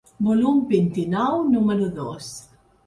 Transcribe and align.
Volum 0.27 0.57
vint-i-nou, 0.71 1.39
número 1.53 1.95
dos. 2.03 2.33